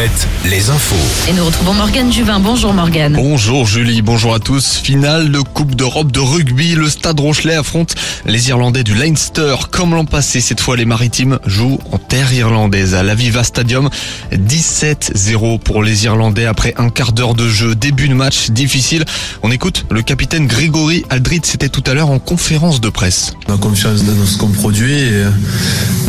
Alouette, 0.00 0.28
les 0.48 0.70
infos. 0.70 0.96
Et 1.28 1.34
nous 1.34 1.44
retrouvons 1.44 1.74
Morgane 1.74 2.10
Juvin. 2.10 2.40
Bonjour 2.40 2.72
Morgane. 2.72 3.12
Bonjour 3.14 3.66
Julie, 3.66 4.00
bonjour 4.00 4.32
à 4.32 4.38
tous. 4.38 4.76
Finale 4.82 5.30
de 5.30 5.40
Coupe 5.40 5.74
d'Europe 5.74 6.10
de 6.10 6.20
rugby, 6.20 6.74
le 6.74 6.88
Stade 6.88 7.20
Rochelet 7.20 7.54
affronte 7.54 7.94
les 8.24 8.48
Irlandais 8.48 8.82
du 8.82 8.94
Leinster. 8.94 9.56
Comme 9.70 9.94
l'an 9.94 10.06
passé, 10.06 10.40
cette 10.40 10.60
fois 10.60 10.78
les 10.78 10.86
Maritimes 10.86 11.38
jouent 11.44 11.80
en 11.92 11.98
terre 11.98 12.32
irlandaise 12.32 12.94
à 12.94 13.02
l'Aviva 13.02 13.44
Stadium. 13.44 13.90
17-0 14.32 15.58
pour 15.58 15.82
les 15.82 16.04
Irlandais 16.04 16.46
après 16.46 16.72
un 16.78 16.88
quart 16.88 17.12
d'heure 17.12 17.34
de 17.34 17.48
jeu. 17.48 17.74
Début 17.74 18.08
de 18.08 18.14
match 18.14 18.48
difficile. 18.50 19.04
On 19.42 19.50
écoute 19.50 19.84
le 19.90 20.00
capitaine 20.00 20.46
Grégory 20.46 21.04
Aldrit, 21.10 21.42
c'était 21.44 21.68
tout 21.68 21.84
à 21.86 21.92
l'heure 21.92 22.10
en 22.10 22.20
conférence 22.20 22.80
de 22.80 22.88
presse. 22.88 23.34
On 23.48 23.54
a 23.54 23.58
confiance 23.58 24.04
dans 24.04 24.24
ce 24.24 24.38
qu'on 24.38 24.48
produit 24.48 24.94
et 24.94 25.24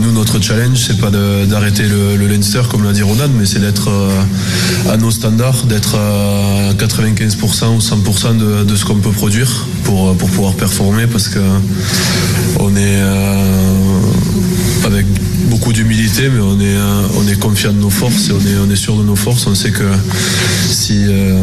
nous 0.00 0.12
notre 0.12 0.40
challenge 0.40 0.78
c'est 0.78 1.00
pas 1.00 1.10
d'arrêter 1.10 1.82
le, 1.82 2.16
le 2.16 2.28
Leinster 2.28 2.62
comme 2.70 2.84
l'a 2.84 2.92
dit 2.92 3.02
Ronald 3.02 3.32
mais 3.36 3.46
c'est 3.46 3.58
d'être 3.58 3.79
euh, 3.88 4.92
à 4.92 4.96
nos 4.96 5.10
standards, 5.10 5.64
d'être 5.64 5.96
à 5.96 6.72
95% 6.74 7.76
ou 7.76 7.78
100% 7.78 8.64
de, 8.66 8.76
ce 8.76 8.84
qu'on 8.84 8.96
peut 8.96 9.10
produire 9.10 9.66
pour, 9.84 10.16
pour 10.16 10.28
pouvoir 10.28 10.54
performer 10.54 11.06
parce 11.06 11.28
que 11.28 11.40
on 12.58 12.74
est 12.76 13.00
euh, 13.00 14.00
avec 14.84 15.06
beaucoup 15.48 15.72
d'humilité 15.72 16.28
mais 16.32 16.40
on 16.40 16.58
est, 16.60 16.76
euh, 16.76 17.02
on 17.18 17.28
est 17.28 17.38
confiant 17.38 17.72
de 17.72 17.78
nos 17.78 17.90
forces 17.90 18.28
et 18.28 18.32
on 18.32 18.40
est, 18.40 18.68
on 18.68 18.70
est 18.70 18.76
sûr 18.76 18.96
de 18.96 19.02
nos 19.02 19.16
forces. 19.16 19.46
On 19.46 19.54
sait 19.54 19.70
que 19.72 19.84
si, 20.70 21.04
euh, 21.08 21.36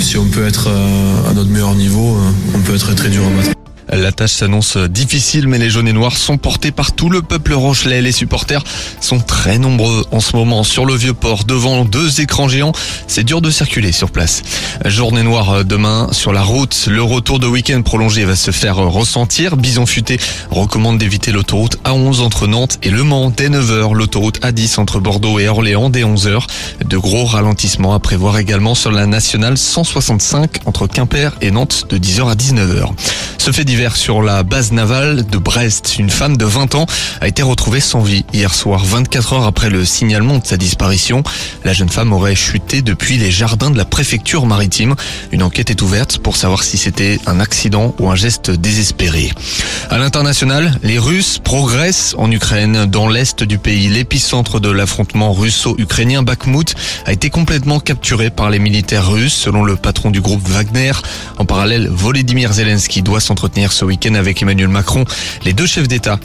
si 0.00 0.16
on 0.18 0.26
peut 0.26 0.46
être 0.46 0.68
euh, 0.68 1.30
à 1.30 1.34
notre 1.34 1.50
meilleur 1.50 1.74
niveau, 1.74 2.16
euh, 2.16 2.30
on 2.54 2.60
peut 2.60 2.74
être 2.74 2.94
très 2.94 3.08
dur 3.08 3.22
à 3.26 3.30
battre. 3.30 3.53
La 3.92 4.12
tâche 4.12 4.32
s'annonce 4.32 4.76
difficile, 4.76 5.46
mais 5.46 5.58
les 5.58 5.70
jaunes 5.70 5.88
et 5.88 5.92
noirs 5.92 6.16
sont 6.16 6.38
portés 6.38 6.70
par 6.70 6.92
tout 6.92 7.10
le 7.10 7.22
peuple 7.22 7.52
rochelais. 7.52 8.00
Les 8.00 8.12
supporters 8.12 8.64
sont 9.00 9.20
très 9.20 9.58
nombreux 9.58 10.04
en 10.10 10.20
ce 10.20 10.36
moment 10.36 10.64
sur 10.64 10.86
le 10.86 10.94
vieux 10.94 11.12
port, 11.14 11.44
devant 11.44 11.84
deux 11.84 12.20
écrans 12.20 12.48
géants. 12.48 12.72
C'est 13.06 13.24
dur 13.24 13.40
de 13.40 13.50
circuler 13.50 13.92
sur 13.92 14.10
place. 14.10 14.42
Journée 14.84 15.22
noire 15.22 15.50
euh, 15.50 15.62
demain 15.64 16.08
sur 16.12 16.32
la 16.32 16.42
route. 16.42 16.88
Le 16.90 17.02
retour 17.02 17.38
de 17.38 17.46
week-end 17.46 17.82
prolongé 17.82 18.24
va 18.24 18.36
se 18.36 18.50
faire 18.50 18.76
ressentir. 18.76 19.56
Bison 19.56 19.86
Futé 19.86 20.18
recommande 20.50 20.98
d'éviter 20.98 21.32
l'autoroute 21.32 21.78
A11 21.84 22.20
entre 22.20 22.46
Nantes 22.46 22.78
et 22.82 22.90
Le 22.90 23.02
Mans 23.02 23.30
dès 23.30 23.48
9h. 23.48 23.94
L'autoroute 23.94 24.40
A10 24.40 24.80
entre 24.80 25.00
Bordeaux 25.00 25.38
et 25.38 25.48
Orléans 25.48 25.90
dès 25.90 26.02
11h. 26.02 26.46
De 26.86 26.96
gros 26.96 27.24
ralentissements 27.24 27.94
à 27.94 27.98
prévoir 27.98 28.38
également 28.38 28.74
sur 28.74 28.90
la 28.90 29.06
nationale 29.06 29.58
165 29.58 30.60
entre 30.66 30.86
Quimper 30.86 31.36
et 31.40 31.50
Nantes 31.50 31.86
de 31.90 31.98
10h 31.98 32.30
à 32.30 32.34
19h. 32.34 32.90
Ce 33.44 33.50
fait 33.50 33.66
divers 33.66 33.94
sur 33.94 34.22
la 34.22 34.42
base 34.42 34.72
navale 34.72 35.26
de 35.26 35.36
Brest. 35.36 35.98
Une 35.98 36.08
femme 36.08 36.38
de 36.38 36.46
20 36.46 36.76
ans 36.76 36.86
a 37.20 37.28
été 37.28 37.42
retrouvée 37.42 37.80
sans 37.80 38.00
vie 38.00 38.24
hier 38.32 38.54
soir, 38.54 38.82
24 38.82 39.34
heures 39.34 39.44
après 39.44 39.68
le 39.68 39.84
signalement 39.84 40.38
de 40.38 40.46
sa 40.46 40.56
disparition. 40.56 41.22
La 41.62 41.74
jeune 41.74 41.90
femme 41.90 42.14
aurait 42.14 42.36
chuté 42.36 42.80
depuis 42.80 43.18
les 43.18 43.30
jardins 43.30 43.70
de 43.70 43.76
la 43.76 43.84
préfecture 43.84 44.46
maritime. 44.46 44.94
Une 45.30 45.42
enquête 45.42 45.68
est 45.68 45.82
ouverte 45.82 46.20
pour 46.20 46.38
savoir 46.38 46.62
si 46.62 46.78
c'était 46.78 47.20
un 47.26 47.38
accident 47.38 47.94
ou 47.98 48.08
un 48.08 48.14
geste 48.14 48.50
désespéré. 48.50 49.30
À 49.90 49.98
l'international, 49.98 50.78
les 50.82 50.98
Russes 50.98 51.38
progressent 51.38 52.14
en 52.16 52.30
Ukraine, 52.30 52.86
dans 52.86 53.08
l'est 53.08 53.42
du 53.42 53.58
pays. 53.58 53.88
L'épicentre 53.88 54.58
de 54.58 54.70
l'affrontement 54.70 55.34
russo-ukrainien 55.34 56.22
Bakhmut 56.22 56.74
a 57.04 57.12
été 57.12 57.28
complètement 57.28 57.78
capturé 57.78 58.30
par 58.30 58.48
les 58.48 58.58
militaires 58.58 59.06
russes, 59.06 59.34
selon 59.34 59.64
le 59.64 59.76
patron 59.76 60.10
du 60.10 60.22
groupe 60.22 60.48
Wagner. 60.48 60.92
En 61.36 61.44
parallèle, 61.44 61.88
Volodymyr 61.90 62.50
Zelensky 62.50 63.02
doit 63.02 63.20
s'entretenir 63.34 63.72
ce 63.72 63.84
week-end 63.84 64.14
avec 64.14 64.42
Emmanuel 64.42 64.68
Macron. 64.68 65.04
Les 65.44 65.52
deux 65.52 65.66
chefs 65.66 65.88
d'État 65.88 66.20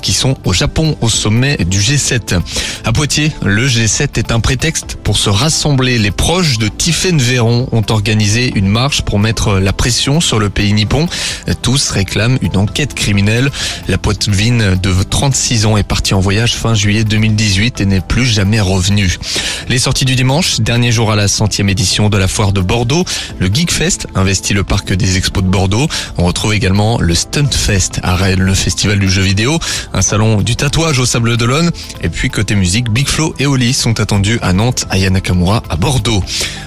qui 0.00 0.14
sont 0.14 0.38
au 0.44 0.54
Japon 0.54 0.96
au 1.02 1.10
sommet 1.10 1.58
du 1.58 1.78
G7. 1.78 2.40
À 2.86 2.92
Poitiers, 2.92 3.32
le 3.44 3.68
G7 3.68 4.18
est 4.18 4.32
un 4.32 4.40
prétexte 4.40 4.96
pour 5.04 5.18
se 5.18 5.28
rassembler. 5.28 5.98
Les 5.98 6.10
proches 6.10 6.56
de 6.56 6.68
Tiffaine 6.68 7.18
Véron 7.18 7.68
ont 7.72 7.84
organisé 7.90 8.50
une 8.54 8.68
marche 8.68 9.02
pour 9.02 9.18
mettre 9.18 9.58
la 9.58 9.74
pression 9.74 10.22
sur 10.22 10.38
le 10.38 10.48
pays 10.48 10.72
nippon. 10.72 11.06
Tous 11.60 11.90
réclament 11.90 12.38
une 12.40 12.56
enquête 12.56 12.94
criminelle. 12.94 13.50
La 13.86 13.98
Poitevine 13.98 14.78
de 14.82 14.94
36 15.02 15.66
ans 15.66 15.76
est 15.76 15.82
partie 15.82 16.14
en 16.14 16.20
voyage 16.20 16.54
fin 16.54 16.72
juillet 16.72 17.04
2018 17.04 17.82
et 17.82 17.84
n'est 17.84 18.00
plus 18.00 18.24
jamais 18.24 18.60
revenue. 18.60 19.18
Les 19.68 19.78
sorties 19.78 20.06
du 20.06 20.14
dimanche, 20.14 20.60
dernier 20.60 20.92
jour 20.92 21.12
à 21.12 21.16
la 21.16 21.28
centième 21.28 21.68
édition 21.68 22.08
de 22.08 22.16
la 22.16 22.28
foire 22.28 22.52
de 22.52 22.62
Bordeaux. 22.62 23.04
Le 23.38 23.48
Geekfest 23.52 24.06
investit 24.14 24.54
le 24.54 24.64
parc 24.64 24.94
des 24.94 25.18
expos 25.18 25.44
de 25.44 25.48
Bordeaux. 25.48 25.88
On 26.16 26.24
retrouve 26.24 26.53
également 26.54 27.00
le 27.00 27.14
Stuntfest 27.14 28.00
à 28.02 28.14
Rennes, 28.14 28.40
le 28.40 28.54
festival 28.54 28.98
du 28.98 29.10
jeu 29.10 29.22
vidéo, 29.22 29.58
un 29.92 30.02
salon 30.02 30.40
du 30.40 30.56
tatouage 30.56 30.98
au 30.98 31.06
Sable 31.06 31.36
d'Olonne. 31.36 31.70
Et 32.02 32.08
puis 32.08 32.30
côté 32.30 32.54
musique, 32.54 32.90
Big 32.90 33.08
Flo 33.08 33.34
et 33.38 33.46
Oli 33.46 33.74
sont 33.74 34.00
attendus 34.00 34.38
à 34.40 34.52
Nantes, 34.52 34.86
à 34.90 34.98
Yanakamura, 34.98 35.62
à 35.68 35.76
Bordeaux. 35.76 36.22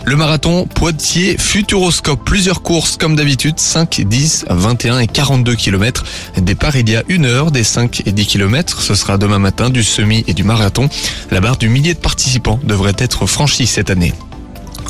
Le 0.06 0.16
marathon 0.16 0.66
Poitiers 0.66 1.38
Futuroscope, 1.38 2.24
plusieurs 2.26 2.62
courses 2.62 2.97
comme 2.97 3.16
d'habitude, 3.16 3.59
5, 3.59 4.02
10, 4.02 4.46
21 4.50 5.00
et 5.00 5.08
42 5.08 5.56
km. 5.56 6.03
Départ 6.38 6.76
il 6.76 6.90
y 6.90 6.96
a 6.96 7.03
une 7.08 7.26
heure 7.26 7.52
des 7.52 7.64
5 7.64 8.03
et 8.06 8.12
10 8.12 8.28
km. 8.28 8.81
Ce 8.81 8.96
sera 8.96 9.18
demain 9.18 9.40
matin 9.40 9.70
du 9.70 9.84
semi 9.84 10.24
et 10.28 10.34
du 10.34 10.44
marathon. 10.44 10.90
La 11.31 11.40
barre 11.40 11.58
du 11.58 11.70
millier 11.70 11.94
de 11.94 12.00
participants 12.00 12.59
devrait 12.64 12.96
être 12.97 13.26
franchie 13.26 13.68
cette 13.68 13.90
année. 13.90 14.14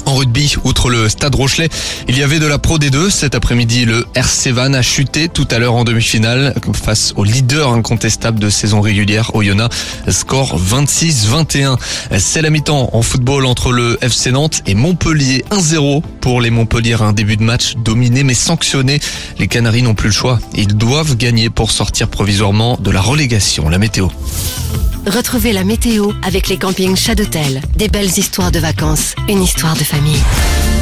En 0.08 0.16
rugby, 0.16 0.56
outre 0.64 0.90
le 0.90 1.10
Stade 1.10 1.36
Rochelet, 1.36 1.68
il 2.08 2.18
y 2.18 2.24
avait 2.24 2.40
de 2.40 2.48
la 2.48 2.58
Pro 2.60 2.80
D2. 2.80 3.10
Cet 3.10 3.36
après-midi, 3.36 3.84
le 3.84 4.06
RC 4.16 4.54
Van 4.54 4.74
a 4.74 4.82
chuté 4.82 5.28
tout 5.28 5.46
à 5.52 5.60
l'heure 5.60 5.76
en 5.76 5.84
demi-finale 5.84 6.56
face 6.72 7.12
au 7.18 7.26
leader 7.26 7.74
incontestable 7.74 8.40
de 8.40 8.50
saison 8.50 8.80
régulière, 8.80 9.36
Oyonnax. 9.36 9.76
Score 10.08 10.58
26-21. 10.58 11.78
C'est 12.20 12.42
la 12.42 12.50
mi-temps 12.50 12.90
en 12.94 13.02
football 13.02 13.46
entre 13.46 13.74
le 13.74 13.98
FC 14.02 14.32
Nantes 14.32 14.62
et 14.66 14.76
Montpellier. 14.76 15.44
1-0 15.52 16.02
pour 16.22 16.40
les 16.40 16.52
Montpellier. 16.52 16.96
Un 17.02 17.12
début 17.12 17.36
de 17.36 17.44
match 17.44 17.74
dominé 17.76 18.24
mais 18.24 18.34
sanctionné. 18.34 19.02
Les 19.40 19.50
Canaries 19.50 19.82
n'ont 19.82 19.94
plus 19.94 20.08
le 20.08 20.14
choix. 20.14 20.40
Ils 20.56 20.78
doivent 20.78 21.18
gagner 21.18 21.50
pour 21.50 21.70
sortir 21.70 22.08
provisoirement 22.08 22.78
de 22.80 22.92
la 22.92 23.02
relégation. 23.02 23.68
La 23.68 23.78
météo. 23.78 24.08
Retrouvez 25.08 25.54
la 25.54 25.64
météo 25.64 26.12
avec 26.22 26.50
les 26.50 26.58
campings 26.58 26.98
Chadotel. 26.98 27.62
Des 27.78 27.88
belles 27.88 28.18
histoires 28.18 28.52
de 28.52 28.60
vacances, 28.60 29.16
une 29.30 29.42
histoire 29.42 29.74
de 29.74 29.84
famille. 29.86 30.20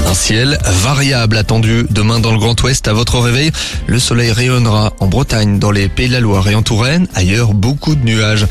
Un 0.07 0.15
ciel 0.15 0.57
variable 0.83 1.37
attendu 1.37 1.85
demain 1.91 2.19
dans 2.19 2.31
le 2.31 2.39
Grand 2.39 2.59
Ouest 2.63 2.87
à 2.87 2.93
votre 2.93 3.19
réveil. 3.19 3.51
Le 3.85 3.99
soleil 3.99 4.31
rayonnera 4.31 4.93
en 4.99 5.05
Bretagne, 5.05 5.59
dans 5.59 5.69
les 5.69 5.89
Pays 5.89 6.07
de 6.07 6.13
la 6.13 6.21
Loire 6.21 6.47
et 6.47 6.55
en 6.55 6.63
Touraine. 6.63 7.07
Ailleurs, 7.13 7.53
beaucoup 7.53 7.93
de 7.93 8.03
nuages. 8.03 8.47